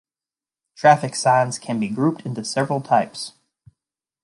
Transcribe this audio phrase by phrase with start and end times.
[0.75, 3.33] Traffic signs can be grouped into several types.